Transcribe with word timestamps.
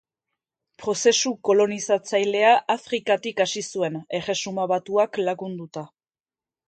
Prozesu 0.83 1.33
kolonizatzailea 1.49 2.55
Afrikatik 2.77 3.43
hasi 3.45 3.63
zuen 3.75 4.01
Erresuma 4.21 4.67
Batuak 4.73 5.21
lagunduta. 5.31 5.85